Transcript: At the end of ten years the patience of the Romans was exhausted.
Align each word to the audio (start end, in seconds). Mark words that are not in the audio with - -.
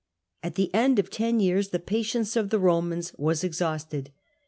At 0.41 0.55
the 0.55 0.73
end 0.73 0.97
of 0.97 1.11
ten 1.11 1.39
years 1.39 1.69
the 1.69 1.77
patience 1.77 2.35
of 2.35 2.49
the 2.49 2.57
Romans 2.57 3.13
was 3.19 3.43
exhausted. 3.43 4.11